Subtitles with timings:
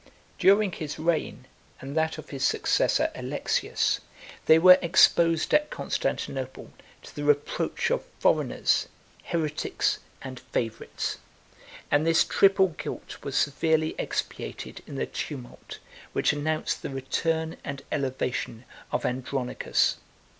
[0.01, 1.45] 16 During his reign,
[1.79, 3.99] and that of his successor Alexius,
[4.47, 6.71] they were exposed at Constantinople
[7.03, 8.87] to the reproach of foreigners,
[9.25, 11.19] heretics, and favorites;
[11.91, 15.77] and this triple guilt was severely expiated in the tumult,
[16.13, 19.97] which announced the return and elevation of Andronicus.